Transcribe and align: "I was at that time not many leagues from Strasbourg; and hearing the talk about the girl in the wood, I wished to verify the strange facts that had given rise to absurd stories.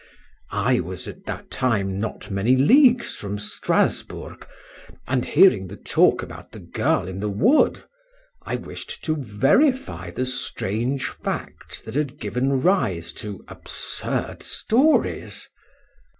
"I 0.49 0.79
was 0.79 1.07
at 1.07 1.25
that 1.25 1.51
time 1.51 1.99
not 1.99 2.31
many 2.31 2.55
leagues 2.55 3.15
from 3.15 3.37
Strasbourg; 3.37 4.47
and 5.07 5.23
hearing 5.23 5.67
the 5.67 5.75
talk 5.77 6.23
about 6.23 6.53
the 6.53 6.59
girl 6.59 7.07
in 7.07 7.19
the 7.19 7.29
wood, 7.29 7.83
I 8.41 8.55
wished 8.55 9.03
to 9.03 9.15
verify 9.15 10.09
the 10.09 10.25
strange 10.25 11.07
facts 11.07 11.81
that 11.81 11.93
had 11.93 12.17
given 12.19 12.63
rise 12.63 13.13
to 13.21 13.45
absurd 13.47 14.41
stories. 14.41 15.47